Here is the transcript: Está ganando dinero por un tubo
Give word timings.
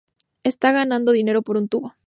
Está 0.41 0.71
ganando 0.71 1.11
dinero 1.11 1.43
por 1.43 1.57
un 1.57 1.67
tubo 1.69 1.93